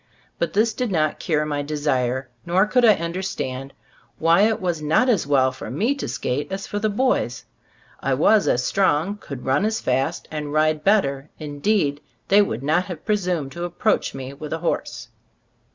But 0.39 0.53
this 0.53 0.73
did 0.73 0.91
not 0.91 1.19
cure 1.19 1.45
my 1.45 1.61
de 1.61 1.77
sire; 1.77 2.27
nor 2.43 2.65
could 2.65 2.83
I 2.83 2.95
understand 2.95 3.71
why 4.17 4.41
it 4.47 4.59
was 4.59 4.81
not 4.81 5.09
as 5.09 5.27
well 5.27 5.51
for 5.51 5.69
me 5.69 5.93
to 5.93 6.07
skate 6.07 6.51
as 6.51 6.65
for 6.65 6.79
the 6.79 6.89
boys; 6.89 7.45
I 7.99 8.15
was 8.15 8.47
as 8.47 8.63
strong, 8.63 9.17
could 9.17 9.45
run 9.45 9.63
as 9.63 9.79
fast 9.79 10.27
and 10.31 10.51
ride 10.53 10.83
better, 10.83 11.29
indeed 11.37 12.01
they 12.29 12.41
would 12.41 12.63
not 12.63 12.85
have 12.85 13.05
presumed 13.05 13.51
to 13.51 13.63
approach 13.63 14.15
me 14.15 14.33
with 14.33 14.53
a 14.53 14.57
horse. 14.65 15.09